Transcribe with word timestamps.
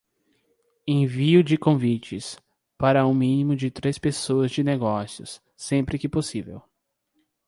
Envio 0.87 1.43
de 1.43 1.59
convites: 1.59 2.35
para 2.75 3.05
um 3.05 3.13
mínimo 3.13 3.55
de 3.55 3.69
três 3.69 3.99
pessoas 3.99 4.49
de 4.49 4.63
negócios, 4.63 5.39
sempre 5.55 5.99
que 5.99 6.09
possível. 6.09 6.59